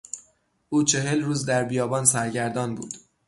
[0.69, 2.93] او چهل روز در بیابان سرگردان بود.